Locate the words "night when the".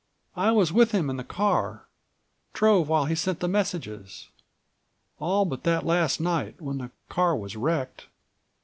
6.19-6.89